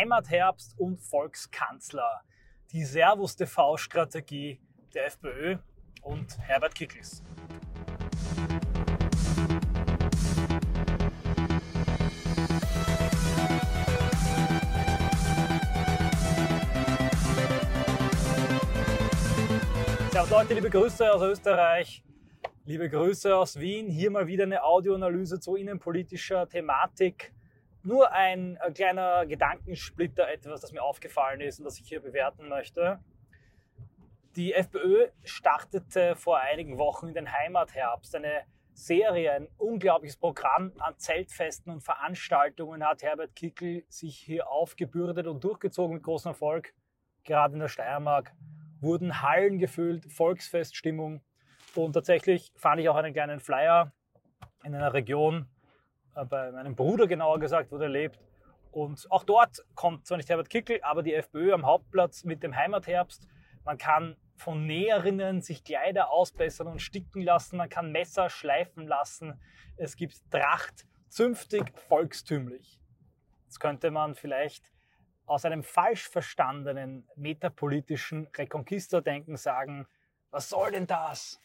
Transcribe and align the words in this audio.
Heimatherbst 0.00 0.78
und 0.78 0.98
Volkskanzler. 0.98 2.22
Die 2.72 2.86
Servus 2.86 3.36
TV-Strategie 3.36 4.58
der 4.94 5.04
FPÖ 5.08 5.58
und 6.00 6.38
Herbert 6.38 6.74
Kickels. 6.74 7.22
Servus 20.10 20.30
Leute, 20.30 20.54
liebe 20.54 20.70
Grüße 20.70 21.12
aus 21.12 21.20
Österreich, 21.20 22.02
liebe 22.64 22.88
Grüße 22.88 23.36
aus 23.36 23.60
Wien. 23.60 23.90
Hier 23.90 24.10
mal 24.10 24.26
wieder 24.26 24.44
eine 24.44 24.64
Audioanalyse 24.64 25.40
zu 25.40 25.56
innenpolitischer 25.56 26.48
Thematik 26.48 27.34
nur 27.82 28.12
ein 28.12 28.56
äh, 28.56 28.70
kleiner 28.72 29.26
Gedankensplitter, 29.26 30.28
etwas, 30.28 30.60
das 30.60 30.72
mir 30.72 30.82
aufgefallen 30.82 31.40
ist 31.40 31.58
und 31.58 31.64
das 31.64 31.78
ich 31.78 31.88
hier 31.88 32.00
bewerten 32.00 32.48
möchte. 32.48 33.00
Die 34.36 34.54
FPÖ 34.54 35.08
startete 35.24 36.14
vor 36.14 36.38
einigen 36.38 36.78
Wochen 36.78 37.08
in 37.08 37.14
den 37.14 37.32
Heimatherbst 37.32 38.14
eine 38.14 38.44
Serie, 38.72 39.32
ein 39.32 39.48
unglaubliches 39.58 40.16
Programm 40.16 40.72
an 40.78 40.96
Zeltfesten 40.98 41.72
und 41.72 41.82
Veranstaltungen 41.82 42.86
hat 42.86 43.02
Herbert 43.02 43.34
Kickel 43.34 43.84
sich 43.88 44.16
hier 44.18 44.48
aufgebürdet 44.48 45.26
und 45.26 45.42
durchgezogen 45.42 45.94
mit 45.94 46.04
großem 46.04 46.30
Erfolg. 46.30 46.72
Gerade 47.24 47.54
in 47.54 47.60
der 47.60 47.68
Steiermark 47.68 48.32
wurden 48.80 49.20
Hallen 49.20 49.58
gefüllt, 49.58 50.10
Volksfeststimmung 50.10 51.22
und 51.74 51.92
tatsächlich 51.92 52.52
fand 52.56 52.80
ich 52.80 52.88
auch 52.88 52.96
einen 52.96 53.12
kleinen 53.12 53.40
Flyer 53.40 53.92
in 54.64 54.74
einer 54.74 54.94
Region, 54.94 55.46
bei 56.24 56.50
meinem 56.52 56.74
Bruder 56.74 57.06
genauer 57.06 57.38
gesagt, 57.38 57.72
wo 57.72 57.78
der 57.78 57.88
lebt. 57.88 58.18
Und 58.70 59.10
auch 59.10 59.24
dort 59.24 59.64
kommt 59.74 60.06
zwar 60.06 60.16
nicht 60.16 60.28
Herbert 60.28 60.50
Kickel, 60.50 60.80
aber 60.82 61.02
die 61.02 61.14
FPÖ 61.14 61.52
am 61.52 61.66
Hauptplatz 61.66 62.24
mit 62.24 62.42
dem 62.42 62.54
Heimatherbst. 62.54 63.26
Man 63.64 63.78
kann 63.78 64.16
von 64.36 64.66
Näherinnen 64.66 65.42
sich 65.42 65.64
Kleider 65.64 66.10
ausbessern 66.10 66.66
und 66.66 66.80
sticken 66.80 67.22
lassen. 67.22 67.56
Man 67.56 67.68
kann 67.68 67.92
Messer 67.92 68.30
schleifen 68.30 68.86
lassen. 68.86 69.40
Es 69.76 69.96
gibt 69.96 70.18
Tracht, 70.30 70.86
zünftig, 71.08 71.76
volkstümlich. 71.88 72.80
Jetzt 73.44 73.58
könnte 73.58 73.90
man 73.90 74.14
vielleicht 74.14 74.70
aus 75.26 75.44
einem 75.44 75.62
falsch 75.62 76.08
verstandenen 76.08 77.06
metapolitischen 77.16 78.28
Reconquista-Denken 78.36 79.36
sagen, 79.36 79.86
was 80.30 80.48
soll 80.48 80.72
denn 80.72 80.86
das? 80.86 81.40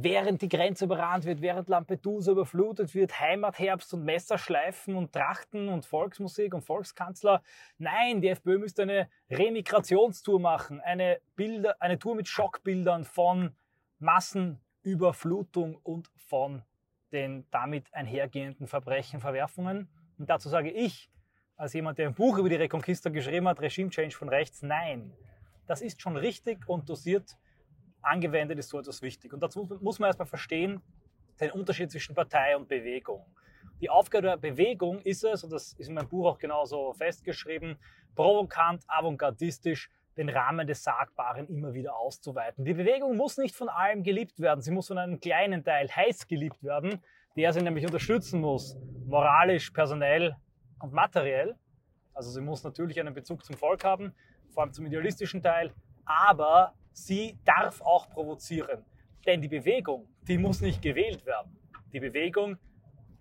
Während 0.00 0.42
die 0.42 0.48
Grenze 0.48 0.84
überrannt 0.84 1.24
wird, 1.24 1.40
während 1.40 1.68
Lampedusa 1.68 2.30
überflutet 2.30 2.94
wird, 2.94 3.18
Heimatherbst 3.18 3.92
und 3.94 4.04
Messerschleifen 4.04 4.94
und 4.94 5.12
Trachten 5.12 5.68
und 5.68 5.84
Volksmusik 5.84 6.54
und 6.54 6.62
Volkskanzler. 6.62 7.42
Nein, 7.78 8.20
die 8.20 8.28
FPÖ 8.28 8.58
müsste 8.58 8.82
eine 8.82 9.08
Remigrationstour 9.28 10.38
machen, 10.38 10.80
eine, 10.80 11.20
Bilder, 11.34 11.76
eine 11.80 11.98
Tour 11.98 12.14
mit 12.14 12.28
Schockbildern 12.28 13.04
von 13.04 13.56
Massenüberflutung 13.98 15.74
und 15.82 16.08
von 16.14 16.62
den 17.10 17.46
damit 17.50 17.92
einhergehenden 17.92 18.68
Verbrechen, 18.68 19.18
Verwerfungen. 19.18 19.88
Und 20.16 20.30
dazu 20.30 20.48
sage 20.48 20.70
ich, 20.70 21.10
als 21.56 21.72
jemand, 21.72 21.98
der 21.98 22.06
ein 22.06 22.14
Buch 22.14 22.38
über 22.38 22.48
die 22.48 22.54
Reconquista 22.54 23.10
geschrieben 23.10 23.48
hat, 23.48 23.60
Regime 23.60 23.90
Change 23.90 24.14
von 24.14 24.28
rechts, 24.28 24.62
nein. 24.62 25.12
Das 25.66 25.82
ist 25.82 26.00
schon 26.00 26.16
richtig 26.16 26.68
und 26.68 26.88
dosiert 26.88 27.36
angewendet 28.02 28.58
ist 28.58 28.68
so 28.68 28.78
etwas 28.78 29.02
wichtig. 29.02 29.32
Und 29.32 29.42
dazu 29.42 29.68
muss 29.80 29.98
man 29.98 30.08
erstmal 30.08 30.26
verstehen, 30.26 30.80
den 31.40 31.50
Unterschied 31.52 31.90
zwischen 31.90 32.14
Partei 32.14 32.56
und 32.56 32.68
Bewegung. 32.68 33.24
Die 33.80 33.90
Aufgabe 33.90 34.26
der 34.26 34.36
Bewegung 34.36 35.00
ist 35.02 35.24
es, 35.24 35.44
und 35.44 35.52
das 35.52 35.74
ist 35.74 35.88
in 35.88 35.94
meinem 35.94 36.08
Buch 36.08 36.26
auch 36.26 36.38
genauso 36.38 36.92
festgeschrieben, 36.94 37.78
provokant, 38.16 38.82
avantgardistisch 38.88 39.90
den 40.16 40.28
Rahmen 40.28 40.66
des 40.66 40.82
Sagbaren 40.82 41.46
immer 41.46 41.74
wieder 41.74 41.96
auszuweiten. 41.96 42.64
Die 42.64 42.74
Bewegung 42.74 43.16
muss 43.16 43.38
nicht 43.38 43.54
von 43.54 43.68
allem 43.68 44.02
geliebt 44.02 44.40
werden, 44.40 44.60
sie 44.60 44.72
muss 44.72 44.88
von 44.88 44.98
einem 44.98 45.20
kleinen 45.20 45.62
Teil 45.62 45.88
heiß 45.88 46.26
geliebt 46.26 46.62
werden, 46.64 47.00
der 47.36 47.52
sie 47.52 47.62
nämlich 47.62 47.86
unterstützen 47.86 48.40
muss, 48.40 48.76
moralisch, 49.06 49.70
personell 49.70 50.34
und 50.80 50.92
materiell. 50.92 51.54
Also 52.14 52.30
sie 52.30 52.40
muss 52.40 52.64
natürlich 52.64 52.98
einen 52.98 53.14
Bezug 53.14 53.44
zum 53.44 53.56
Volk 53.56 53.84
haben, 53.84 54.12
vor 54.50 54.64
allem 54.64 54.72
zum 54.72 54.86
idealistischen 54.86 55.40
Teil, 55.40 55.72
aber 56.04 56.74
sie 57.06 57.38
darf 57.44 57.80
auch 57.80 58.08
provozieren. 58.10 58.84
Denn 59.26 59.40
die 59.40 59.48
Bewegung, 59.48 60.08
die 60.22 60.38
muss 60.38 60.60
nicht 60.60 60.82
gewählt 60.82 61.24
werden. 61.26 61.56
Die 61.92 62.00
Bewegung 62.00 62.58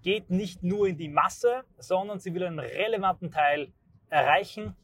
geht 0.01 0.29
nicht 0.29 0.63
nur 0.63 0.88
in 0.88 0.97
die 0.97 1.09
Masse, 1.09 1.63
sondern 1.77 2.19
sie 2.19 2.33
will 2.33 2.43
einen 2.43 2.59
relevanten 2.59 3.31
Teil 3.31 3.73
erreichen, 4.09 4.75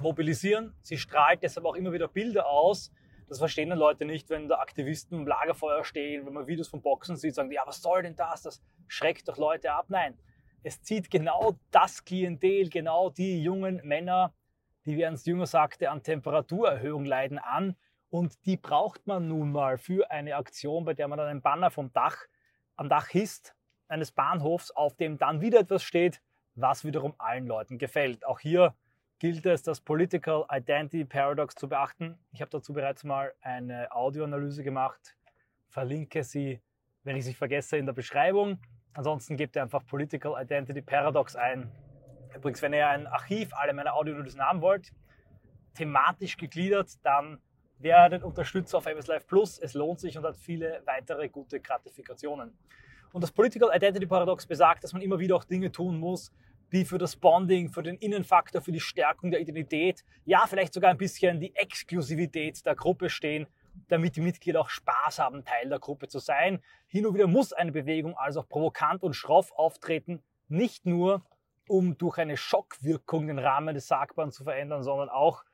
mobilisieren. 0.00 0.74
Sie 0.82 0.98
strahlt 0.98 1.42
deshalb 1.42 1.66
auch 1.66 1.74
immer 1.74 1.92
wieder 1.92 2.08
Bilder 2.08 2.46
aus. 2.46 2.92
Das 3.28 3.38
verstehen 3.38 3.70
dann 3.70 3.78
Leute 3.78 4.04
nicht, 4.04 4.28
wenn 4.30 4.48
da 4.48 4.58
Aktivisten 4.58 5.20
im 5.20 5.26
Lagerfeuer 5.26 5.84
stehen, 5.84 6.26
wenn 6.26 6.34
man 6.34 6.46
Videos 6.46 6.68
von 6.68 6.82
Boxen 6.82 7.16
sieht, 7.16 7.34
sagen, 7.34 7.50
ja, 7.50 7.62
was 7.64 7.80
soll 7.80 8.02
denn 8.02 8.16
das? 8.16 8.42
Das 8.42 8.62
schreckt 8.88 9.28
doch 9.28 9.38
Leute 9.38 9.72
ab. 9.72 9.86
Nein, 9.88 10.18
es 10.62 10.82
zieht 10.82 11.10
genau 11.10 11.58
das 11.70 12.04
Klientel, 12.04 12.68
genau 12.68 13.10
die 13.10 13.42
jungen 13.42 13.80
Männer, 13.84 14.34
die, 14.84 14.96
wie 14.96 15.02
Ernst 15.02 15.26
Jünger 15.26 15.46
sagte, 15.46 15.90
an 15.90 16.02
Temperaturerhöhung 16.02 17.04
leiden, 17.04 17.38
an 17.38 17.76
und 18.12 18.44
die 18.44 18.58
braucht 18.58 19.06
man 19.06 19.26
nun 19.26 19.52
mal 19.52 19.78
für 19.78 20.10
eine 20.10 20.36
Aktion, 20.36 20.84
bei 20.84 20.92
der 20.92 21.08
man 21.08 21.16
dann 21.16 21.28
einen 21.28 21.40
Banner 21.40 21.70
vom 21.70 21.94
Dach, 21.94 22.18
am 22.76 22.90
Dach 22.90 23.08
hisst, 23.08 23.54
eines 23.88 24.12
Bahnhofs, 24.12 24.70
auf 24.70 24.94
dem 24.96 25.16
dann 25.16 25.40
wieder 25.40 25.60
etwas 25.60 25.82
steht, 25.82 26.20
was 26.54 26.84
wiederum 26.84 27.14
allen 27.16 27.46
Leuten 27.46 27.78
gefällt. 27.78 28.26
Auch 28.26 28.38
hier 28.38 28.74
gilt 29.18 29.46
es, 29.46 29.62
das 29.62 29.80
Political 29.80 30.44
Identity 30.50 31.06
Paradox 31.06 31.54
zu 31.54 31.70
beachten. 31.70 32.18
Ich 32.32 32.42
habe 32.42 32.50
dazu 32.50 32.74
bereits 32.74 33.02
mal 33.02 33.32
eine 33.40 33.90
Audioanalyse 33.90 34.62
gemacht, 34.62 35.16
verlinke 35.70 36.22
sie, 36.22 36.60
wenn 37.04 37.16
ich 37.16 37.24
sie 37.24 37.32
vergesse, 37.32 37.78
in 37.78 37.86
der 37.86 37.94
Beschreibung. 37.94 38.60
Ansonsten 38.92 39.38
gebt 39.38 39.56
ihr 39.56 39.62
einfach 39.62 39.86
Political 39.86 40.34
Identity 40.38 40.82
Paradox 40.82 41.34
ein. 41.34 41.72
Übrigens, 42.34 42.60
wenn 42.60 42.74
ihr 42.74 42.86
ein 42.86 43.06
Archiv 43.06 43.54
alle 43.54 43.72
meine 43.72 43.94
Audioanalysen 43.94 44.42
haben 44.42 44.60
wollt, 44.60 44.92
thematisch 45.72 46.36
gegliedert, 46.36 47.02
dann 47.02 47.40
werdet 47.82 48.22
Unterstützer 48.22 48.78
auf 48.78 48.86
MS 48.86 49.06
Live 49.06 49.26
Plus. 49.26 49.58
Es 49.58 49.74
lohnt 49.74 50.00
sich 50.00 50.16
und 50.16 50.24
hat 50.24 50.36
viele 50.36 50.82
weitere 50.84 51.28
gute 51.28 51.60
Gratifikationen. 51.60 52.56
Und 53.12 53.22
das 53.22 53.30
Political 53.30 53.70
Identity 53.74 54.06
Paradox 54.06 54.46
besagt, 54.46 54.84
dass 54.84 54.92
man 54.92 55.02
immer 55.02 55.18
wieder 55.18 55.36
auch 55.36 55.44
Dinge 55.44 55.70
tun 55.70 55.98
muss, 55.98 56.32
die 56.72 56.84
für 56.84 56.96
das 56.96 57.16
Bonding, 57.16 57.68
für 57.68 57.82
den 57.82 57.96
Innenfaktor, 57.96 58.62
für 58.62 58.72
die 58.72 58.80
Stärkung 58.80 59.30
der 59.30 59.40
Identität, 59.40 60.04
ja, 60.24 60.46
vielleicht 60.46 60.72
sogar 60.72 60.90
ein 60.90 60.96
bisschen 60.96 61.38
die 61.38 61.54
Exklusivität 61.54 62.64
der 62.64 62.74
Gruppe 62.74 63.10
stehen, 63.10 63.46
damit 63.88 64.16
die 64.16 64.22
Mitglieder 64.22 64.60
auch 64.60 64.70
Spaß 64.70 65.18
haben, 65.18 65.44
Teil 65.44 65.68
der 65.68 65.78
Gruppe 65.78 66.08
zu 66.08 66.18
sein. 66.18 66.62
Hin 66.86 67.06
und 67.06 67.14
wieder 67.14 67.26
muss 67.26 67.52
eine 67.52 67.72
Bewegung 67.72 68.16
also 68.16 68.40
auch 68.40 68.48
provokant 68.48 69.02
und 69.02 69.14
schroff 69.14 69.52
auftreten, 69.52 70.22
nicht 70.48 70.86
nur 70.86 71.22
um 71.68 71.96
durch 71.96 72.18
eine 72.18 72.36
Schockwirkung 72.36 73.26
den 73.26 73.38
Rahmen 73.38 73.74
des 73.74 73.86
Sagbaren 73.86 74.32
zu 74.32 74.44
verändern, 74.44 74.82
sondern 74.82 75.08
auch 75.08 75.44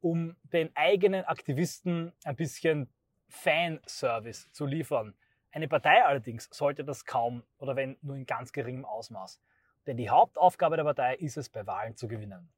um 0.00 0.36
den 0.42 0.74
eigenen 0.76 1.24
Aktivisten 1.24 2.12
ein 2.24 2.36
bisschen 2.36 2.92
Fanservice 3.28 4.50
zu 4.52 4.66
liefern. 4.66 5.14
Eine 5.50 5.68
Partei 5.68 6.04
allerdings 6.04 6.48
sollte 6.52 6.84
das 6.84 7.04
kaum 7.04 7.42
oder 7.58 7.76
wenn 7.76 7.96
nur 8.02 8.16
in 8.16 8.26
ganz 8.26 8.52
geringem 8.52 8.84
Ausmaß. 8.84 9.40
Denn 9.86 9.96
die 9.96 10.10
Hauptaufgabe 10.10 10.76
der 10.76 10.84
Partei 10.84 11.16
ist 11.16 11.36
es, 11.36 11.48
bei 11.48 11.66
Wahlen 11.66 11.96
zu 11.96 12.08
gewinnen. 12.08 12.50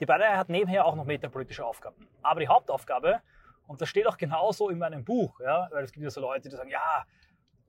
Die 0.00 0.06
Partei 0.06 0.36
hat 0.36 0.48
nebenher 0.48 0.84
auch 0.84 0.96
noch 0.96 1.04
metapolitische 1.04 1.64
Aufgaben. 1.64 2.08
Aber 2.22 2.40
die 2.40 2.48
Hauptaufgabe, 2.48 3.20
und 3.66 3.80
das 3.80 3.88
steht 3.88 4.06
auch 4.06 4.16
genauso 4.16 4.70
in 4.70 4.78
meinem 4.78 5.04
Buch, 5.04 5.40
ja, 5.40 5.68
weil 5.72 5.84
es 5.84 5.92
gibt 5.92 6.04
ja 6.04 6.10
so 6.10 6.20
Leute, 6.20 6.48
die 6.48 6.56
sagen, 6.56 6.70
ja, 6.70 7.04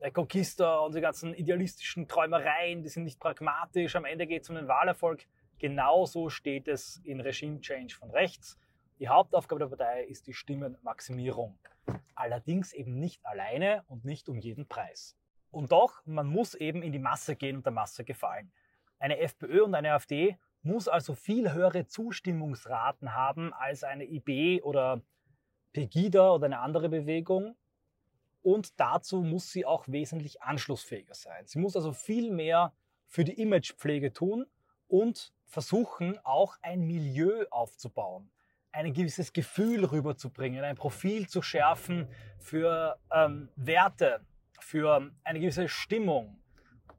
der 0.01 0.11
Conquista 0.11 0.79
und 0.79 0.94
die 0.94 1.01
ganzen 1.01 1.34
idealistischen 1.34 2.07
Träumereien, 2.07 2.84
die 2.84 2.89
sind 2.89 3.03
nicht 3.03 3.19
pragmatisch, 3.19 3.95
am 3.95 4.05
Ende 4.05 4.28
geht 4.28 4.44
es 4.44 4.50
um 4.50 4.55
den 4.55 4.67
Wahlerfolg. 4.67 5.25
Genauso 5.57 6.29
steht 6.29 6.67
es 6.67 7.01
in 7.05 7.22
Regime 7.22 7.61
Change 7.61 7.96
von 7.96 8.11
rechts. 8.11 8.59
Die 8.99 9.09
Hauptaufgabe 9.09 9.59
der 9.59 9.67
Partei 9.67 10.05
ist 10.05 10.25
die 10.25 10.33
Stimmenmaximierung. 10.33 11.59
Allerdings 12.15 12.71
eben 12.71 12.97
nicht 12.97 13.25
alleine 13.25 13.83
und 13.87 14.05
nicht 14.05 14.29
um 14.29 14.39
jeden 14.39 14.67
Preis. 14.69 15.17
Und 15.51 15.73
doch, 15.73 16.01
man 16.05 16.27
muss 16.27 16.55
eben 16.55 16.81
in 16.81 16.93
die 16.93 16.99
Masse 16.99 17.35
gehen 17.35 17.57
und 17.57 17.65
der 17.65 17.73
Masse 17.73 18.05
gefallen. 18.05 18.53
Eine 18.97 19.19
FPÖ 19.19 19.63
und 19.63 19.75
eine 19.75 19.91
AfD 19.91 20.37
muss 20.61 20.87
also 20.87 21.13
viel 21.13 21.51
höhere 21.51 21.87
Zustimmungsraten 21.87 23.13
haben 23.13 23.53
als 23.53 23.83
eine 23.83 24.05
IB 24.05 24.61
oder 24.61 25.01
Pegida 25.73 26.31
oder 26.31 26.45
eine 26.45 26.59
andere 26.59 26.87
Bewegung. 26.87 27.57
Und 28.43 28.79
dazu 28.79 29.23
muss 29.23 29.51
sie 29.51 29.65
auch 29.65 29.89
wesentlich 29.89 30.41
anschlussfähiger 30.41 31.15
sein. 31.15 31.45
Sie 31.47 31.59
muss 31.59 31.75
also 31.75 31.91
viel 31.91 32.31
mehr 32.31 32.71
für 33.07 33.25
die 33.25 33.41
Imagepflege 33.41 34.13
tun 34.13 34.45
und 34.87 35.33
versuchen, 35.43 36.17
auch 36.23 36.55
ein 36.61 36.87
Milieu 36.87 37.45
aufzubauen 37.49 38.31
ein 38.75 38.93
gewisses 38.93 39.31
Gefühl 39.31 39.85
rüberzubringen, 39.85 40.63
ein 40.63 40.75
Profil 40.75 41.27
zu 41.29 41.41
schärfen 41.41 42.09
für 42.39 42.99
ähm, 43.11 43.49
Werte, 43.55 44.19
für 44.59 45.11
eine 45.23 45.39
gewisse 45.39 45.69
Stimmung, 45.69 46.41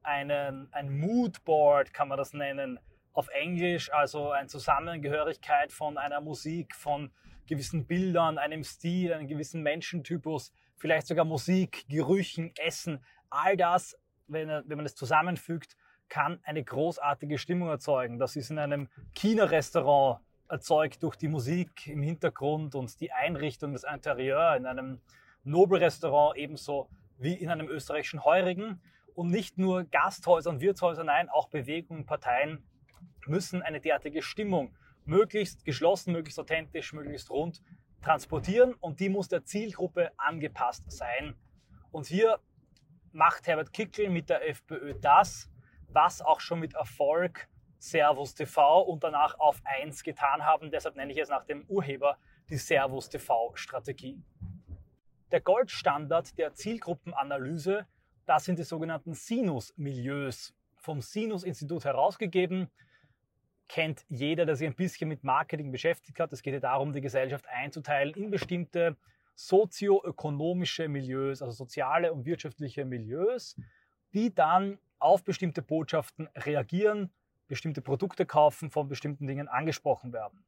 einen, 0.03 0.73
ein 0.73 0.99
Moodboard 0.99 1.93
kann 1.93 2.09
man 2.09 2.17
das 2.17 2.33
nennen, 2.33 2.79
auf 3.13 3.29
Englisch, 3.29 3.93
also 3.93 4.31
eine 4.31 4.49
Zusammengehörigkeit 4.49 5.71
von 5.71 5.99
einer 5.99 6.21
Musik, 6.21 6.75
von 6.75 7.11
gewissen 7.47 7.87
Bildern, 7.87 8.39
einem 8.39 8.65
Stil, 8.65 9.13
einem 9.13 9.27
gewissen 9.27 9.63
Menschentypus, 9.63 10.53
vielleicht 10.77 11.07
sogar 11.07 11.25
Musik, 11.25 11.85
Gerüchen, 11.89 12.53
Essen. 12.57 13.05
All 13.29 13.57
das, 13.57 13.99
wenn, 14.29 14.49
wenn 14.49 14.77
man 14.77 14.87
es 14.87 14.95
zusammenfügt, 14.95 15.77
kann 16.09 16.41
eine 16.45 16.63
großartige 16.63 17.37
Stimmung 17.37 17.69
erzeugen. 17.69 18.19
Das 18.19 18.37
ist 18.37 18.51
in 18.51 18.59
einem 18.59 18.89
China-Restaurant 19.15 20.21
erzeugt 20.49 21.03
durch 21.03 21.17
die 21.17 21.29
Musik 21.29 21.87
im 21.87 22.03
Hintergrund 22.03 22.75
und 22.75 23.01
die 23.01 23.13
Einrichtung 23.13 23.73
des 23.73 23.85
Interieur 23.85 24.57
in 24.57 24.67
einem 24.67 25.01
Nobelrestaurant 25.45 26.37
ebenso 26.37 26.89
wie 27.19 27.35
in 27.35 27.51
einem 27.51 27.69
österreichischen 27.69 28.25
Heurigen. 28.25 28.81
Und 29.15 29.31
nicht 29.31 29.59
nur 29.59 29.85
Gasthäuser 29.85 30.51
und 30.51 30.61
Wirtshäuser, 30.61 31.05
nein, 31.05 31.29
auch 31.29 31.49
Bewegungen, 31.49 32.05
Parteien 32.05 32.63
müssen 33.27 33.63
eine 33.63 33.81
derartige 33.81 34.23
Stimmung 34.23 34.77
möglichst 35.05 35.65
geschlossen, 35.65 36.13
möglichst 36.13 36.39
authentisch, 36.39 36.93
möglichst 36.93 37.31
rund 37.31 37.63
transportieren 38.03 38.75
und 38.75 39.01
die 39.01 39.09
muss 39.09 39.29
der 39.29 39.45
Zielgruppe 39.45 40.11
angepasst 40.17 40.91
sein. 40.91 41.35
Und 41.91 42.07
hier 42.07 42.39
macht 43.13 43.47
Herbert 43.47 43.73
Kickl 43.73 44.11
mit 44.11 44.29
der 44.29 44.49
FPÖ 44.49 44.95
das, 45.01 45.51
was 45.89 46.21
auch 46.21 46.41
schon 46.41 46.61
mit 46.61 46.75
Erfolg 46.75 47.49
Servus 47.79 48.35
TV 48.35 48.83
und 48.83 49.05
danach 49.05 49.39
auf 49.39 49.61
1 49.65 50.03
getan 50.03 50.45
haben. 50.45 50.71
Deshalb 50.71 50.97
nenne 50.97 51.13
ich 51.13 51.19
es 51.19 51.29
nach 51.29 51.45
dem 51.45 51.65
Urheber 51.69 52.19
die 52.49 52.57
Servus 52.57 53.09
TV-Strategie. 53.09 54.23
Der 55.33 55.41
Goldstandard 55.41 56.39
der 56.39 56.55
Zielgruppenanalyse, 56.55 57.87
das 58.27 58.45
sind 58.45 58.59
die 58.59 58.65
sogenannten 58.65 59.15
Sinus-Milieus, 59.15 60.55
vom 60.77 61.01
Sinus-Institut 61.01 61.85
herausgegeben. 61.85 62.71
Kennt 63.69 64.05
jeder, 64.09 64.47
der 64.47 64.55
sich 64.55 64.69
ein 64.69 64.77
bisschen 64.77 65.09
mit 65.09 65.25
Marketing 65.25 65.73
beschäftigt 65.73 66.21
hat. 66.21 66.33
Es 66.33 66.43
geht 66.43 66.55
ja 66.55 66.61
darum, 66.61 66.93
die 66.93 67.01
Gesellschaft 67.01 67.47
einzuteilen 67.49 68.15
in 68.15 68.31
bestimmte 68.31 68.97
sozioökonomische 69.35 70.89
Milieus, 70.89 71.43
also 71.43 71.53
soziale 71.53 72.13
und 72.13 72.25
wirtschaftliche 72.25 72.85
Milieus, 72.85 73.57
die 74.15 74.35
dann 74.35 74.79
auf 74.99 75.25
bestimmte 75.25 75.61
Botschaften 75.61 76.29
reagieren, 76.37 77.11
bestimmte 77.49 77.81
Produkte 77.83 78.27
kaufen, 78.27 78.71
von 78.71 78.89
bestimmten 78.89 79.27
Dingen 79.27 79.49
angesprochen 79.49 80.13
werden. 80.13 80.45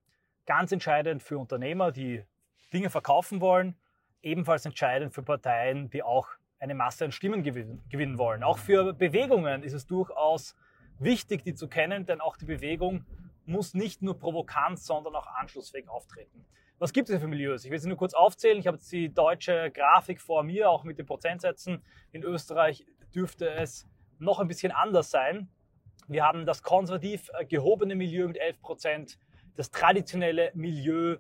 Ganz 0.47 0.73
entscheidend 0.73 1.23
für 1.23 1.39
Unternehmer, 1.39 1.93
die 1.93 2.25
Dinge 2.73 2.91
verkaufen 2.91 3.41
wollen, 3.41 3.77
ebenfalls 4.23 4.65
entscheidend 4.67 5.15
für 5.15 5.23
Parteien, 5.23 5.91
die 5.91 6.03
auch 6.03 6.29
eine 6.59 6.75
Masse 6.75 7.05
an 7.05 7.13
Stimmen 7.13 7.43
gewinnen 7.43 8.19
wollen. 8.19 8.43
Auch 8.43 8.59
für 8.59 8.93
Bewegungen 8.93 9.63
ist 9.63 9.75
es 9.75 9.87
durchaus 9.87 10.57
wichtig, 10.99 11.45
die 11.45 11.55
zu 11.55 11.69
kennen, 11.69 12.05
denn 12.05 12.21
auch 12.21 12.37
die 12.37 12.47
Bewegung 12.47 13.05
muss 13.47 13.75
nicht 13.75 14.03
nur 14.03 14.19
provokant, 14.19 14.79
sondern 14.79 15.15
auch 15.15 15.27
anschlussfähig 15.27 15.89
auftreten. 15.89 16.45
Was 16.79 16.93
gibt 16.93 17.11
es 17.11 17.21
für 17.21 17.27
Milieus? 17.27 17.65
Ich 17.65 17.71
will 17.71 17.79
sie 17.79 17.89
nur 17.89 17.97
kurz 17.97 18.15
aufzählen. 18.15 18.59
Ich 18.59 18.67
habe 18.67 18.77
jetzt 18.77 18.91
die 18.93 19.13
deutsche 19.13 19.71
Grafik 19.73 20.21
vor 20.21 20.43
mir, 20.45 20.71
auch 20.71 20.85
mit 20.85 20.99
den 20.99 21.07
Prozentsätzen. 21.07 21.83
In 22.13 22.23
Österreich 22.23 22.87
dürfte 23.15 23.51
es 23.51 23.89
noch 24.19 24.39
ein 24.39 24.49
bisschen 24.49 24.71
anders 24.71 25.11
sein. 25.11 25.49
Wir 26.09 26.25
haben 26.25 26.47
das 26.47 26.63
konservativ 26.63 27.31
äh, 27.39 27.45
gehobene 27.45 27.95
Milieu 27.95 28.27
mit 28.29 28.39
11 28.39 28.63
Prozent, 28.63 29.19
das 29.57 29.71
traditionelle 29.71 30.51
Milieu, 30.55 31.19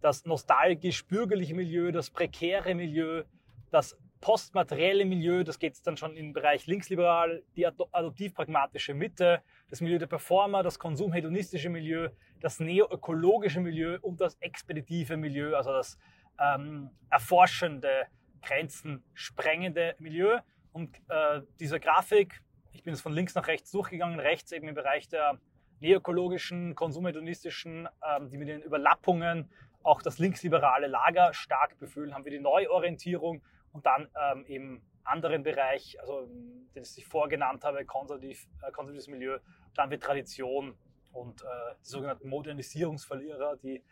das 0.00 0.24
nostalgisch-bürgerliche 0.24 1.54
Milieu, 1.54 1.92
das 1.92 2.10
prekäre 2.10 2.74
Milieu, 2.74 3.24
das 3.70 3.96
postmaterielle 4.22 5.04
Milieu, 5.04 5.42
das 5.42 5.58
geht 5.58 5.76
dann 5.86 5.96
schon 5.96 6.16
im 6.16 6.32
Bereich 6.32 6.66
linksliberal, 6.66 7.42
die 7.56 7.66
adoptiv-pragmatische 7.66 8.94
Mitte, 8.94 9.42
das 9.68 9.80
Milieu 9.80 9.98
der 9.98 10.06
Performer, 10.06 10.62
das 10.62 10.78
konsumhedonistische 10.78 11.68
Milieu, 11.68 12.08
das 12.40 12.58
neoökologische 12.58 13.60
Milieu 13.60 13.98
und 14.00 14.20
das 14.20 14.36
expeditive 14.40 15.16
Milieu, 15.16 15.56
also 15.56 15.72
das 15.72 15.98
ähm, 16.38 16.90
erforschende, 17.10 18.06
grenzensprengende 18.42 19.96
Milieu. 19.98 20.38
Und 20.72 20.96
äh, 21.08 21.42
diese 21.58 21.80
Grafik 21.80 22.40
ich 22.72 22.82
bin 22.82 22.94
jetzt 22.94 23.02
von 23.02 23.12
links 23.12 23.34
nach 23.34 23.46
rechts 23.46 23.70
durchgegangen, 23.70 24.18
rechts 24.18 24.52
eben 24.52 24.68
im 24.68 24.74
Bereich 24.74 25.08
der 25.08 25.38
neökologischen, 25.80 26.74
konsumhedonistischen, 26.74 27.88
ähm, 28.08 28.30
die 28.30 28.38
mit 28.38 28.48
den 28.48 28.62
Überlappungen 28.62 29.50
auch 29.82 30.00
das 30.00 30.18
linksliberale 30.18 30.86
Lager 30.86 31.32
stark 31.34 31.78
befühlen, 31.78 32.14
haben 32.14 32.24
wir 32.24 32.30
die 32.30 32.38
Neuorientierung 32.38 33.42
und 33.72 33.84
dann 33.84 34.08
ähm, 34.20 34.44
im 34.46 34.82
anderen 35.04 35.42
Bereich, 35.42 36.00
also 36.00 36.28
den 36.74 36.84
ich 36.84 37.04
vorgenannt 37.04 37.64
habe, 37.64 37.84
konservativ, 37.84 38.46
äh, 38.62 38.70
konservatives 38.70 39.08
Milieu, 39.08 39.38
dann 39.74 39.90
wird 39.90 40.02
Tradition 40.02 40.76
und 41.12 41.42
äh, 41.42 41.46
die 41.84 41.88
sogenannten 41.88 42.28
Modernisierungsverlierer, 42.28 43.56
die 43.56 43.82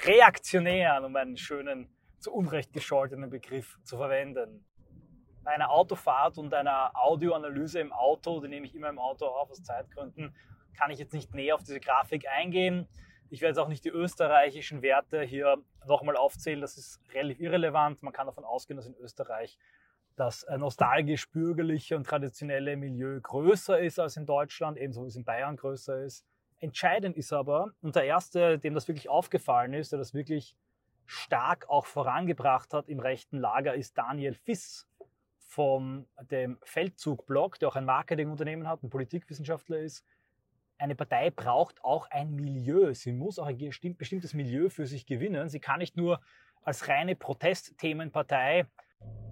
Reaktionären, 0.00 1.04
um 1.04 1.14
einen 1.14 1.36
schönen, 1.36 1.88
zu 2.18 2.32
Unrecht 2.32 2.72
gescholtenen 2.72 3.30
Begriff 3.30 3.78
zu 3.84 3.98
verwenden 3.98 4.64
bei 5.46 5.52
einer 5.52 5.70
Autofahrt 5.70 6.38
und 6.38 6.52
einer 6.52 6.90
Audioanalyse 6.94 7.78
im 7.78 7.92
Auto, 7.92 8.40
die 8.40 8.48
nehme 8.48 8.66
ich 8.66 8.74
immer 8.74 8.88
im 8.88 8.98
Auto 8.98 9.26
auf 9.26 9.48
aus 9.48 9.62
Zeitgründen, 9.62 10.34
kann 10.76 10.90
ich 10.90 10.98
jetzt 10.98 11.14
nicht 11.14 11.34
näher 11.34 11.54
auf 11.54 11.62
diese 11.62 11.78
Grafik 11.78 12.28
eingehen. 12.28 12.88
Ich 13.30 13.40
werde 13.40 13.50
jetzt 13.52 13.58
auch 13.58 13.68
nicht 13.68 13.84
die 13.84 13.90
österreichischen 13.90 14.82
Werte 14.82 15.22
hier 15.22 15.58
nochmal 15.86 16.16
aufzählen, 16.16 16.60
das 16.60 16.76
ist 16.76 17.00
relativ 17.14 17.40
irrelevant. 17.40 18.02
Man 18.02 18.12
kann 18.12 18.26
davon 18.26 18.44
ausgehen, 18.44 18.76
dass 18.76 18.86
in 18.86 18.96
Österreich 18.96 19.56
das 20.16 20.42
äh, 20.42 20.58
nostalgisch-bürgerliche 20.58 21.94
und 21.96 22.08
traditionelle 22.08 22.76
Milieu 22.76 23.20
größer 23.20 23.78
ist 23.78 24.00
als 24.00 24.16
in 24.16 24.26
Deutschland, 24.26 24.76
ebenso 24.78 25.04
wie 25.04 25.08
es 25.08 25.16
in 25.16 25.24
Bayern 25.24 25.56
größer 25.56 26.02
ist. 26.02 26.26
Entscheidend 26.58 27.16
ist 27.16 27.32
aber, 27.32 27.70
und 27.82 27.94
der 27.94 28.04
erste, 28.04 28.58
dem 28.58 28.74
das 28.74 28.88
wirklich 28.88 29.08
aufgefallen 29.08 29.74
ist, 29.74 29.92
der 29.92 30.00
das 30.00 30.12
wirklich 30.12 30.56
stark 31.04 31.68
auch 31.68 31.86
vorangebracht 31.86 32.74
hat 32.74 32.88
im 32.88 32.98
rechten 32.98 33.38
Lager, 33.38 33.74
ist 33.74 33.96
Daniel 33.96 34.34
Fiss 34.34 34.88
von 35.56 36.06
dem 36.30 36.58
Feldzug-Blog, 36.64 37.58
der 37.58 37.68
auch 37.68 37.76
ein 37.76 37.86
Marketingunternehmen 37.86 38.68
hat, 38.68 38.82
ein 38.82 38.90
Politikwissenschaftler 38.90 39.78
ist, 39.78 40.04
eine 40.76 40.94
Partei 40.94 41.30
braucht 41.30 41.82
auch 41.82 42.10
ein 42.10 42.34
Milieu. 42.34 42.92
Sie 42.92 43.12
muss 43.12 43.38
auch 43.38 43.46
ein 43.46 43.56
bestimmtes 43.96 44.34
Milieu 44.34 44.68
für 44.68 44.86
sich 44.86 45.06
gewinnen. 45.06 45.48
Sie 45.48 45.58
kann 45.58 45.78
nicht 45.78 45.96
nur 45.96 46.20
als 46.60 46.88
reine 46.88 47.16
Protestthemenpartei 47.16 48.66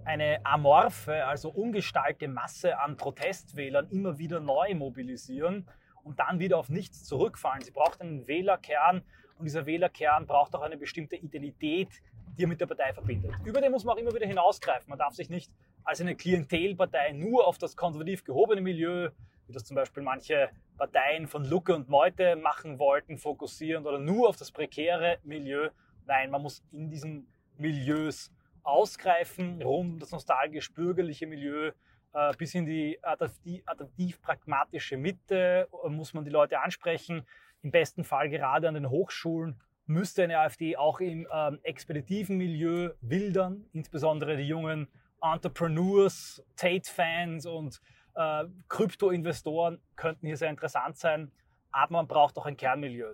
eine 0.03 0.43
amorphe, 0.43 1.27
also 1.27 1.51
ungestaltete 1.51 2.27
Masse 2.27 2.79
an 2.79 2.97
Protestwählern 2.97 3.87
immer 3.91 4.17
wieder 4.17 4.39
neu 4.39 4.73
mobilisieren 4.73 5.69
und 6.01 6.19
dann 6.19 6.39
wieder 6.39 6.57
auf 6.57 6.69
nichts 6.69 7.03
zurückfallen. 7.03 7.61
Sie 7.61 7.69
braucht 7.69 8.01
einen 8.01 8.25
Wählerkern 8.25 9.03
und 9.37 9.45
dieser 9.45 9.67
Wählerkern 9.67 10.25
braucht 10.25 10.55
auch 10.55 10.61
eine 10.61 10.77
bestimmte 10.77 11.17
Identität, 11.17 11.89
die 12.35 12.45
er 12.45 12.47
mit 12.47 12.59
der 12.59 12.65
Partei 12.65 12.93
verbindet. 12.93 13.35
Über 13.43 13.61
den 13.61 13.71
muss 13.71 13.83
man 13.83 13.95
auch 13.95 13.99
immer 13.99 14.15
wieder 14.15 14.25
hinausgreifen. 14.25 14.89
Man 14.89 14.97
darf 14.97 15.13
sich 15.13 15.29
nicht 15.29 15.51
als 15.85 16.01
eine 16.01 16.15
Klientelpartei 16.15 17.13
nur 17.13 17.47
auf 17.47 17.57
das 17.57 17.77
konservativ 17.77 18.23
gehobene 18.23 18.61
Milieu, 18.61 19.09
wie 19.47 19.53
das 19.53 19.63
zum 19.63 19.75
Beispiel 19.75 20.03
manche 20.03 20.49
Parteien 20.77 21.27
von 21.27 21.45
Lucke 21.45 21.73
und 21.75 21.87
Meute 21.87 22.35
machen 22.35 22.79
wollten, 22.79 23.17
fokussieren 23.17 23.85
oder 23.85 23.99
nur 23.99 24.27
auf 24.27 24.35
das 24.35 24.51
prekäre 24.51 25.19
Milieu. 25.23 25.69
Nein, 26.07 26.31
man 26.31 26.41
muss 26.41 26.63
in 26.71 26.89
diesen 26.89 27.27
Milieus 27.57 28.31
ausgreifen, 28.63 29.61
rund 29.61 29.93
um 29.93 29.99
das 29.99 30.11
nostalgisch-bürgerliche 30.11 31.27
Milieu, 31.27 31.71
äh, 32.13 32.33
bis 32.37 32.55
in 32.55 32.65
die 32.65 32.99
adaptiv-pragmatische 33.03 34.97
Mitte 34.97 35.67
äh, 35.83 35.89
muss 35.89 36.13
man 36.13 36.25
die 36.25 36.31
Leute 36.31 36.59
ansprechen. 36.59 37.25
Im 37.61 37.71
besten 37.71 38.03
Fall 38.03 38.29
gerade 38.29 38.67
an 38.67 38.73
den 38.73 38.89
Hochschulen 38.89 39.61
müsste 39.85 40.23
eine 40.23 40.39
AfD 40.39 40.77
auch 40.77 40.99
im 40.99 41.27
ähm, 41.31 41.59
expeditiven 41.61 42.37
Milieu 42.37 42.91
wildern, 43.01 43.65
insbesondere 43.71 44.35
die 44.35 44.47
jungen 44.47 44.87
Entrepreneurs, 45.21 46.43
Tate-Fans 46.55 47.45
und 47.45 47.81
äh, 48.15 48.45
Krypto-Investoren 48.69 49.81
könnten 49.95 50.27
hier 50.27 50.37
sehr 50.37 50.49
interessant 50.49 50.97
sein, 50.97 51.31
aber 51.71 51.93
man 51.93 52.07
braucht 52.07 52.37
auch 52.37 52.45
ein 52.45 52.57
Kernmilieu. 52.57 53.13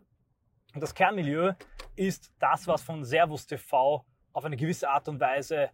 Und 0.73 0.81
das 0.81 0.93
Kernmilieu 0.93 1.53
ist 1.95 2.33
das, 2.39 2.67
was 2.67 2.81
von 2.81 3.03
Servus 3.03 3.45
TV 3.45 4.05
auf 4.33 4.45
eine 4.45 4.55
gewisse 4.55 4.89
Art 4.89 5.07
und 5.09 5.19
Weise 5.19 5.69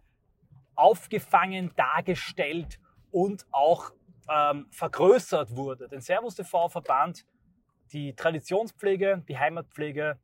aufgefangen, 0.74 1.72
dargestellt 1.76 2.80
und 3.10 3.46
auch 3.50 3.92
ähm, 4.28 4.66
vergrößert 4.70 5.56
wurde. 5.56 5.88
Denn 5.88 6.00
Servus 6.00 6.34
TV 6.34 6.68
verband 6.68 7.24
die 7.92 8.14
Traditionspflege, 8.14 9.24
die 9.28 9.38
Heimatpflege, 9.38 10.18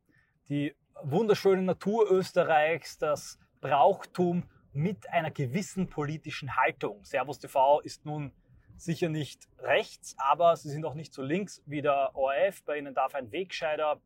die 0.49 0.75
wunderschöne 1.01 1.63
Natur 1.63 2.09
Österreichs, 2.11 2.97
das 2.97 3.39
Brauchtum 3.61 4.43
mit 4.75 5.09
einer 5.09 5.31
gewissen 5.31 5.87
politischen 5.87 6.57
Haltung. 6.57 7.03
Servus 7.05 7.39
TV 7.39 7.79
ist 7.79 8.05
nun 8.05 8.33
sicher 8.75 9.07
nicht 9.07 9.47
rechts, 9.59 10.15
aber 10.17 10.57
sie 10.57 10.69
sind 10.69 10.85
auch 10.85 10.95
nicht 10.95 11.13
so 11.13 11.23
links 11.23 11.63
wie 11.65 11.81
der 11.81 12.13
ORF. 12.13 12.61
Bei 12.65 12.77
ihnen 12.77 12.93
darf 12.93 13.15
ein 13.15 13.31
Wegscheider 13.31 14.01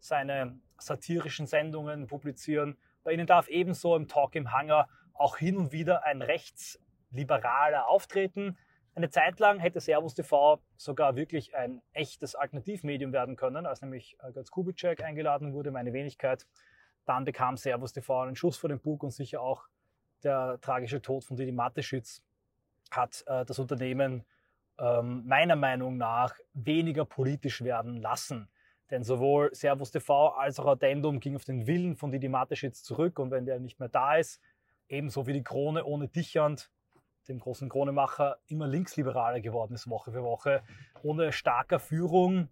seine 0.00 0.58
satirischen 0.78 1.46
Sendungen 1.46 2.06
publizieren. 2.06 2.78
Bei 3.02 3.12
ihnen 3.12 3.26
darf 3.26 3.48
ebenso 3.48 3.96
im 3.96 4.08
Talk 4.08 4.34
im 4.34 4.50
Hangar 4.50 4.88
auch 5.12 5.36
hin 5.36 5.58
und 5.58 5.72
wieder 5.72 6.04
ein 6.04 6.22
Rechtsliberaler 6.22 7.86
auftreten. 7.86 8.56
Eine 8.94 9.10
Zeit 9.10 9.38
lang 9.40 9.58
hätte 9.58 9.80
Servus 9.80 10.14
TV 10.14 10.62
sogar 10.76 11.16
wirklich 11.16 11.54
ein 11.54 11.82
echtes 11.92 12.34
Alternativmedium 12.34 13.12
werden 13.12 13.36
können, 13.36 13.66
als 13.66 13.82
nämlich 13.82 14.16
äh, 14.22 14.32
Götz 14.32 14.50
Kubitschek 14.50 15.02
eingeladen 15.02 15.52
wurde, 15.52 15.70
meine 15.70 15.92
Wenigkeit. 15.92 16.46
Dann 17.04 17.26
bekam 17.26 17.58
Servus 17.58 17.92
TV 17.92 18.22
einen 18.22 18.36
Schuss 18.36 18.56
vor 18.56 18.70
den 18.70 18.80
Bug 18.80 19.02
und 19.02 19.10
sicher 19.10 19.42
auch 19.42 19.66
der 20.24 20.58
tragische 20.60 21.00
Tod 21.00 21.24
von 21.24 21.36
Didi 21.36 21.52
Mateschitz 21.52 22.22
hat 22.90 23.24
äh, 23.26 23.44
das 23.44 23.58
Unternehmen 23.58 24.24
ähm, 24.78 25.24
meiner 25.26 25.56
Meinung 25.56 25.96
nach 25.96 26.34
weniger 26.52 27.04
politisch 27.04 27.62
werden 27.62 27.96
lassen. 27.96 28.48
Denn 28.90 29.02
sowohl 29.02 29.54
Servus 29.54 29.90
TV 29.90 30.28
als 30.28 30.58
auch 30.58 30.66
Addendum 30.66 31.20
ging 31.20 31.36
auf 31.36 31.44
den 31.44 31.66
Willen 31.66 31.96
von 31.96 32.10
Didi 32.10 32.28
Mateschitz 32.28 32.82
zurück 32.82 33.18
und 33.18 33.30
wenn 33.30 33.46
der 33.46 33.58
nicht 33.60 33.80
mehr 33.80 33.88
da 33.88 34.16
ist, 34.16 34.40
ebenso 34.88 35.26
wie 35.26 35.32
die 35.32 35.44
Krone 35.44 35.84
ohne 35.84 36.08
Dichand 36.08 36.70
dem 37.28 37.38
großen 37.38 37.68
Kronemacher, 37.68 38.38
immer 38.48 38.66
linksliberaler 38.66 39.40
geworden 39.40 39.74
ist 39.74 39.88
Woche 39.88 40.12
für 40.12 40.22
Woche. 40.22 40.62
Ohne 41.02 41.32
starker 41.32 41.78
Führung, 41.78 42.48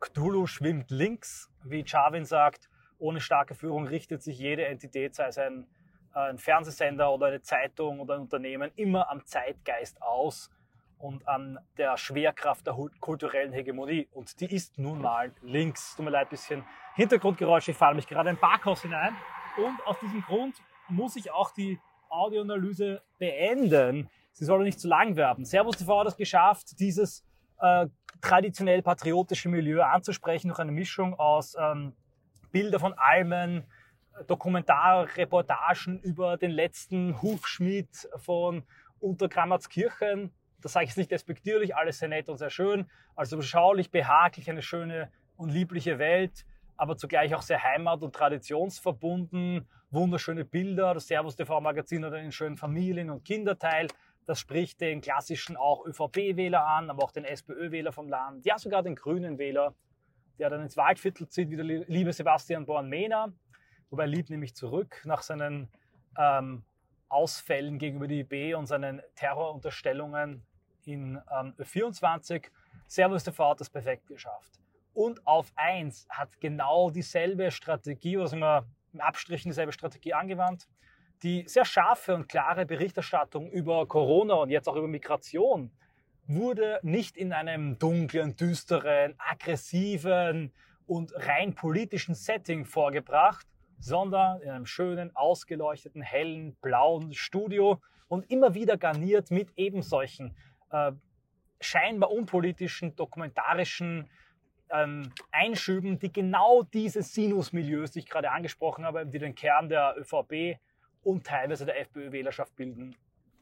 Cthulhu 0.00 0.46
schwimmt 0.46 0.90
links, 0.90 1.50
wie 1.64 1.86
Charvin 1.86 2.24
sagt. 2.24 2.68
Ohne 2.98 3.20
starke 3.20 3.54
Führung 3.54 3.86
richtet 3.86 4.22
sich 4.22 4.38
jede 4.38 4.66
Entität, 4.66 5.14
sei 5.14 5.28
es 5.28 5.38
ein, 5.38 5.66
ein 6.14 6.38
Fernsehsender 6.38 7.12
oder 7.12 7.26
eine 7.26 7.42
Zeitung 7.42 8.00
oder 8.00 8.14
ein 8.14 8.22
Unternehmen, 8.22 8.70
immer 8.76 9.10
am 9.10 9.24
Zeitgeist 9.24 10.00
aus 10.02 10.50
und 10.98 11.26
an 11.28 11.58
der 11.76 11.96
Schwerkraft 11.96 12.66
der 12.66 12.74
kulturellen 13.00 13.52
Hegemonie. 13.52 14.08
Und 14.12 14.40
die 14.40 14.54
ist 14.54 14.78
nun 14.78 15.00
mal 15.00 15.32
links. 15.42 15.96
Tut 15.96 16.04
mir 16.04 16.10
leid, 16.10 16.28
ein 16.28 16.30
bisschen 16.30 16.64
Hintergrundgeräusche. 16.94 17.72
Ich 17.72 17.76
fahre 17.76 17.94
mich 17.94 18.06
gerade 18.06 18.30
ein 18.30 18.38
Parkhaus 18.38 18.82
hinein. 18.82 19.14
Und 19.56 19.86
aus 19.86 19.98
diesem 20.00 20.22
Grund 20.22 20.56
muss 20.88 21.16
ich 21.16 21.30
auch 21.30 21.50
die 21.50 21.78
Audioanalyse 22.08 23.02
beenden. 23.18 24.08
Sie 24.32 24.44
soll 24.44 24.62
nicht 24.64 24.80
zu 24.80 24.88
lang 24.88 25.16
werden. 25.16 25.44
Servus 25.44 25.76
TV 25.76 26.00
hat 26.00 26.06
es 26.08 26.16
geschafft, 26.16 26.78
dieses 26.80 27.24
äh, 27.60 27.86
traditionell 28.20 28.82
patriotische 28.82 29.48
Milieu 29.48 29.82
anzusprechen 29.82 30.48
durch 30.48 30.60
eine 30.60 30.72
Mischung 30.72 31.14
aus 31.18 31.56
ähm, 31.58 31.94
Bilder 32.50 32.80
von 32.80 32.94
Almen, 32.94 33.64
Dokumentarreportagen 34.26 36.00
über 36.00 36.36
den 36.36 36.50
letzten 36.50 37.20
Hufschmied 37.20 38.08
von 38.16 38.62
Untergrammatskirchen. 39.00 40.32
Das 40.60 40.72
sage 40.72 40.84
ich 40.84 40.90
jetzt 40.90 40.98
nicht 40.98 41.10
despektierlich, 41.10 41.76
alles 41.76 41.98
sehr 41.98 42.08
nett 42.08 42.28
und 42.28 42.38
sehr 42.38 42.50
schön. 42.50 42.86
Also 43.16 43.36
beschaulich, 43.36 43.90
behaglich, 43.90 44.48
eine 44.50 44.62
schöne 44.62 45.10
und 45.36 45.50
liebliche 45.50 45.98
Welt, 45.98 46.46
aber 46.76 46.96
zugleich 46.96 47.34
auch 47.34 47.42
sehr 47.42 47.62
heimat- 47.62 48.02
und 48.02 48.14
traditionsverbunden 48.14 49.68
wunderschöne 49.94 50.44
Bilder. 50.44 50.92
Das 50.92 51.06
Servus 51.06 51.36
TV 51.36 51.60
Magazin 51.60 52.04
hat 52.04 52.12
einen 52.12 52.32
schönen 52.32 52.56
Familien- 52.56 53.10
und 53.10 53.24
Kinderteil. 53.24 53.88
Das 54.26 54.40
spricht 54.40 54.80
den 54.80 55.00
klassischen 55.00 55.56
auch 55.56 55.86
ÖVP-Wähler 55.86 56.66
an, 56.66 56.90
aber 56.90 57.04
auch 57.04 57.12
den 57.12 57.24
SPÖ-Wähler 57.24 57.92
vom 57.92 58.08
Land, 58.08 58.44
ja 58.44 58.58
sogar 58.58 58.82
den 58.82 58.96
grünen 58.96 59.38
Wähler, 59.38 59.74
der 60.38 60.50
dann 60.50 60.62
ins 60.62 60.76
Waldviertel 60.76 61.28
zieht, 61.28 61.50
wie 61.50 61.56
der 61.56 61.64
liebe 61.64 62.12
Sebastian 62.12 62.66
Born-Mehner. 62.66 63.32
Wobei 63.90 64.06
liebt 64.06 64.30
nämlich 64.30 64.54
zurück 64.54 65.02
nach 65.04 65.22
seinen 65.22 65.68
ähm, 66.18 66.64
Ausfällen 67.08 67.78
gegenüber 67.78 68.08
die 68.08 68.20
IB 68.20 68.54
und 68.54 68.66
seinen 68.66 69.02
Terrorunterstellungen 69.14 70.42
in 70.84 71.20
ähm, 71.38 71.54
24. 71.60 72.50
Servus 72.86 73.24
TV 73.24 73.50
hat 73.50 73.60
das 73.60 73.70
perfekt 73.70 74.06
geschafft. 74.06 74.58
Und 74.92 75.26
auf 75.26 75.52
1 75.56 76.06
hat 76.08 76.40
genau 76.40 76.90
dieselbe 76.90 77.50
Strategie, 77.50 78.16
oder 78.16 78.28
sagen 78.28 78.42
wir 78.42 78.66
im 78.92 79.00
Abstrichen 79.00 79.50
dieselbe 79.50 79.72
Strategie 79.72 80.14
angewandt. 80.14 80.68
Die 81.22 81.44
sehr 81.48 81.64
scharfe 81.64 82.14
und 82.14 82.28
klare 82.28 82.66
Berichterstattung 82.66 83.50
über 83.50 83.86
Corona 83.86 84.34
und 84.34 84.50
jetzt 84.50 84.68
auch 84.68 84.76
über 84.76 84.88
Migration 84.88 85.72
wurde 86.26 86.80
nicht 86.82 87.16
in 87.16 87.32
einem 87.32 87.78
dunklen, 87.78 88.36
düsteren, 88.36 89.14
aggressiven 89.18 90.52
und 90.86 91.12
rein 91.14 91.54
politischen 91.54 92.14
Setting 92.14 92.64
vorgebracht, 92.64 93.46
sondern 93.84 94.40
in 94.40 94.48
einem 94.48 94.64
schönen, 94.64 95.14
ausgeleuchteten, 95.14 96.00
hellen, 96.00 96.56
blauen 96.62 97.12
Studio 97.12 97.82
und 98.08 98.30
immer 98.30 98.54
wieder 98.54 98.78
garniert 98.78 99.30
mit 99.30 99.52
eben 99.56 99.82
solchen 99.82 100.34
äh, 100.70 100.92
scheinbar 101.60 102.10
unpolitischen, 102.10 102.96
dokumentarischen 102.96 104.08
ähm, 104.70 105.12
Einschüben, 105.30 105.98
die 105.98 106.10
genau 106.10 106.62
diese 106.62 107.02
Sinusmilieus, 107.02 107.90
die 107.90 107.98
ich 107.98 108.06
gerade 108.08 108.30
angesprochen 108.30 108.86
habe, 108.86 109.04
die 109.04 109.18
den 109.18 109.34
Kern 109.34 109.68
der 109.68 109.94
ÖVP 109.98 110.58
und 111.02 111.26
teilweise 111.26 111.66
der 111.66 111.78
FPÖ-Wählerschaft 111.80 112.56
bilden, 112.56 112.96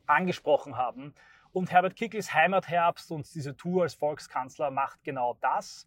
angesprochen 0.06 0.76
haben. 0.76 1.14
Und 1.52 1.70
Herbert 1.70 1.94
Kickels 1.94 2.34
Heimatherbst 2.34 3.12
und 3.12 3.32
diese 3.32 3.56
Tour 3.56 3.84
als 3.84 3.94
Volkskanzler 3.94 4.72
macht 4.72 5.04
genau 5.04 5.38
das. 5.40 5.86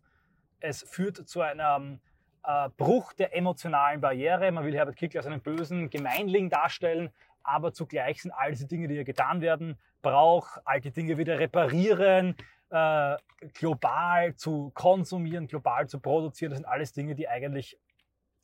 Es 0.62 0.82
führt 0.84 1.28
zu 1.28 1.42
einem 1.42 2.00
äh, 2.46 2.70
Bruch 2.78 3.14
der 3.14 3.36
emotionalen 3.36 4.02
Barriere. 4.02 4.52
Man 4.52 4.66
will 4.66 4.76
Herbert 4.76 4.96
Kickl 4.96 5.18
als 5.18 5.28
einen 5.28 5.42
bösen 5.42 5.90
Gemeinling 5.90 6.50
darstellen, 6.50 7.10
aber 7.44 7.74
zugleich 7.74 8.22
sind 8.22 8.32
all 8.32 8.52
diese 8.52 8.68
Dinge, 8.68 8.88
die 8.88 8.96
hier 8.96 9.04
getan 9.04 9.42
werden, 9.42 9.78
braucht 10.02 10.60
alte 10.66 10.92
Dinge 10.92 11.18
wieder 11.18 11.40
reparieren, 11.40 12.36
äh, 12.70 13.18
global 13.54 14.36
zu 14.36 14.72
konsumieren, 14.74 15.48
global 15.48 15.88
zu 15.88 16.00
produzieren. 16.00 16.52
Das 16.52 16.60
sind 16.60 16.68
alles 16.68 16.94
Dinge, 16.94 17.16
die 17.16 17.28
eigentlich 17.28 17.78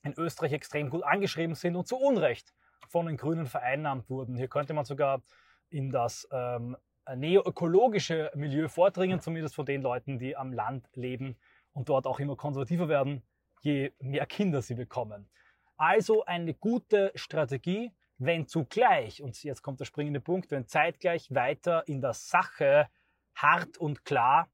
in 0.04 0.14
Österreich 0.18 0.54
extrem 0.54 0.90
gut 0.90 1.04
angeschrieben 1.04 1.56
sind 1.56 1.76
und 1.76 1.88
zu 1.88 1.98
Unrecht 1.98 2.54
von 2.88 3.06
den 3.06 3.18
Grünen 3.18 3.46
vereinnahmt 3.46 4.10
wurden. 4.10 4.36
Hier 4.36 4.48
könnte 4.48 4.74
man 4.74 4.86
sogar 4.86 5.22
in 5.70 5.92
das 5.92 6.28
ähm, 6.32 6.76
neoökologische 7.16 8.32
Milieu 8.36 8.68
vordringen, 8.68 9.20
zumindest 9.20 9.56
von 9.56 9.66
den 9.66 9.82
Leuten, 9.82 10.20
die 10.20 10.36
am 10.36 10.54
Land 10.54 10.88
leben 10.94 11.38
und 11.74 11.90
dort 11.90 12.06
auch 12.06 12.20
immer 12.20 12.36
konservativer 12.36 12.90
werden, 12.90 13.24
je 13.62 13.92
mehr 14.00 14.26
Kinder 14.26 14.62
sie 14.62 14.76
bekommen. 14.76 15.30
Also 15.78 16.26
eine 16.26 16.54
gute 16.54 17.12
Strategie, 17.16 17.92
wenn 18.18 18.48
zugleich, 18.48 19.24
und 19.24 19.42
jetzt 19.44 19.64
kommt 19.64 19.80
der 19.80 19.86
springende 19.86 20.20
Punkt, 20.20 20.52
wenn 20.52 20.68
zeitgleich 20.68 21.34
weiter 21.34 21.88
in 21.88 22.02
der 22.02 22.14
Sache 22.14 22.88
hart 23.34 23.78
und 23.78 24.06
klar, 24.06 24.48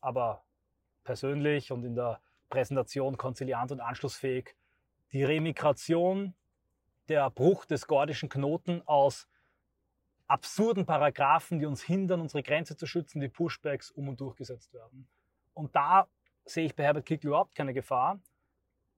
aber 0.00 0.44
persönlich 1.04 1.72
und 1.72 1.84
in 1.84 1.94
der 1.94 2.20
Präsentation 2.50 3.16
konziliant 3.16 3.72
und 3.72 3.80
anschlussfähig. 3.80 4.54
Die 5.12 5.24
Remigration, 5.24 6.34
der 7.08 7.30
Bruch 7.30 7.64
des 7.64 7.86
gordischen 7.86 8.28
Knoten 8.28 8.82
aus 8.86 9.28
absurden 10.26 10.84
Paragraphen, 10.84 11.58
die 11.58 11.66
uns 11.66 11.82
hindern, 11.82 12.20
unsere 12.20 12.42
Grenze 12.42 12.76
zu 12.76 12.86
schützen, 12.86 13.20
die 13.20 13.28
Pushbacks 13.28 13.90
um 13.90 14.08
und 14.08 14.20
durchgesetzt 14.20 14.74
werden. 14.74 15.08
Und 15.54 15.74
da 15.74 16.08
sehe 16.44 16.66
ich 16.66 16.74
bei 16.74 16.84
Herbert 16.84 17.06
Kickl 17.06 17.28
überhaupt 17.28 17.54
keine 17.54 17.72
Gefahr. 17.72 18.20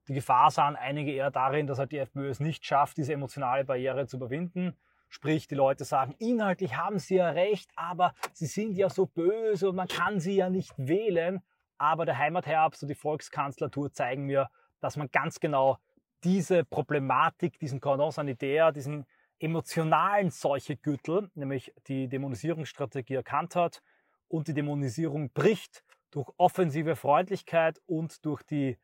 Die 0.09 0.15
Gefahr 0.15 0.51
sahen 0.51 0.75
einige 0.75 1.13
eher 1.13 1.31
darin, 1.31 1.67
dass 1.67 1.79
halt 1.79 1.93
die 1.93 1.99
FPÖ 1.99 2.31
es 2.31 2.41
nicht 2.41 2.65
schafft, 2.65 2.97
diese 2.97 3.13
emotionale 3.13 3.65
Barriere 3.65 4.07
zu 4.07 4.17
überwinden. 4.17 4.75
Sprich, 5.11 5.49
die 5.49 5.55
Leute 5.55 5.85
sagen, 5.85 6.15
inhaltlich 6.19 6.77
haben 6.77 6.99
sie 6.99 7.17
ja 7.17 7.29
recht, 7.31 7.71
aber 7.77 8.15
sie 8.33 8.47
sind 8.47 8.77
ja 8.77 8.89
so 8.89 9.07
böse 9.07 9.69
und 9.69 9.77
man 9.77 9.89
kann 9.89 10.19
sie 10.19 10.37
ja 10.37 10.49
nicht 10.49 10.73
wählen. 10.79 11.43
Aber 11.77 12.07
der 12.07 12.17
Heimatherbst 12.17 12.83
und 12.83 12.89
die 12.89 12.95
Volkskanzlertour 12.95 13.93
zeigen 13.93 14.25
mir, 14.25 14.49
dass 14.81 14.97
man 14.97 15.11
ganz 15.11 15.41
genau 15.41 15.79
diese 16.25 16.65
Problematik, 16.65 17.59
diesen 17.59 17.81
Cordon 17.81 18.11
sanitaire, 18.11 18.73
diesen 18.73 19.07
emotionalen 19.39 20.31
Seuchegürtel, 20.31 21.31
nämlich 21.35 21.73
die 21.87 22.09
Dämonisierungsstrategie 22.09 23.15
erkannt 23.15 23.57
hat 23.57 23.83
und 24.27 24.49
die 24.49 24.55
Dämonisierung 24.55 25.31
bricht 25.33 25.85
durch 26.11 26.31
offensive 26.39 26.97
Freundlichkeit 26.97 27.81
und 27.87 28.25
durch 28.25 28.43
die 28.43 28.79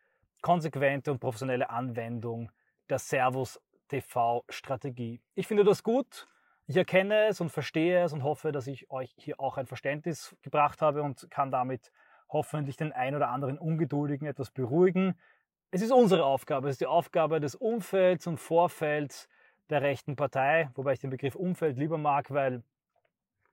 konsequente 0.45 1.11
und 1.11 1.21
professionelle 1.21 1.71
Anwendung 1.71 2.53
der 2.91 2.99
Servus 2.99 3.59
TV-Strategie. 3.89 5.23
Ich 5.35 5.47
finde 5.47 5.65
das 5.65 5.83
gut. 5.83 6.29
Ich 6.67 6.77
erkenne 6.77 7.29
es 7.29 7.41
und 7.41 7.49
verstehe 7.49 8.05
es 8.05 8.13
und 8.13 8.23
hoffe, 8.25 8.53
dass 8.53 8.67
ich 8.67 8.91
euch 8.91 9.15
hier 9.17 9.41
auch 9.41 9.57
ein 9.57 9.67
Verständnis 9.67 10.37
gebracht 10.43 10.83
habe 10.83 11.03
und 11.03 11.31
kann 11.31 11.51
damit 11.51 11.91
hoffentlich 12.29 12.77
den 12.77 12.93
ein 12.93 13.15
oder 13.15 13.31
anderen 13.31 13.59
Ungeduldigen 13.59 14.29
etwas 14.29 14.51
beruhigen. 14.51 15.19
Es 15.71 15.81
ist 15.81 15.93
unsere 15.93 16.27
Aufgabe, 16.27 16.69
es 16.69 16.75
ist 16.75 16.83
die 16.83 16.87
Aufgabe 16.87 17.41
des 17.41 17.55
Umfelds 17.55 18.27
und 18.27 18.37
Vorfelds 18.37 19.31
der 19.71 19.81
rechten 19.81 20.15
Partei, 20.15 20.69
wobei 20.75 20.93
ich 20.93 21.01
den 21.01 21.09
Begriff 21.09 21.37
Umfeld 21.37 21.79
lieber 21.79 21.97
mag, 21.97 22.31
weil 22.31 22.63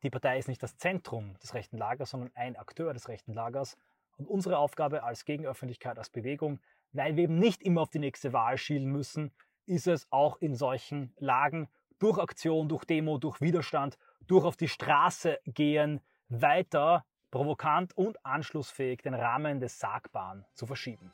die 0.03 0.09
Partei 0.09 0.37
ist 0.37 0.49
nicht 0.49 0.61
das 0.61 0.75
Zentrum 0.75 1.39
des 1.41 1.53
rechten 1.53 1.77
Lagers, 1.77 2.09
sondern 2.09 2.31
ein 2.35 2.57
Akteur 2.57 2.93
des 2.93 3.07
rechten 3.07 3.33
Lagers. 3.33 3.77
Und 4.17 4.27
unsere 4.27 4.57
Aufgabe 4.57 5.03
als 5.03 5.23
Gegenöffentlichkeit, 5.23 5.97
als 5.97 6.09
Bewegung, 6.09 6.59
weil 6.93 7.15
wir 7.15 7.23
eben 7.25 7.39
nicht 7.39 7.63
immer 7.63 7.81
auf 7.81 7.89
die 7.89 7.99
nächste 7.99 8.33
Wahl 8.33 8.57
schielen 8.57 8.91
müssen, 8.91 9.31
ist 9.65 9.87
es 9.87 10.07
auch 10.11 10.37
in 10.41 10.55
solchen 10.55 11.13
Lagen 11.17 11.67
durch 11.99 12.17
Aktion, 12.17 12.67
durch 12.67 12.85
Demo, 12.85 13.17
durch 13.17 13.41
Widerstand, 13.41 13.97
durch 14.27 14.43
auf 14.43 14.57
die 14.57 14.67
Straße 14.67 15.39
gehen, 15.45 16.01
weiter 16.29 17.05
provokant 17.29 17.95
und 17.95 18.23
anschlussfähig 18.25 19.01
den 19.01 19.13
Rahmen 19.13 19.59
des 19.59 19.79
Sagbaren 19.79 20.45
zu 20.53 20.65
verschieben. 20.65 21.11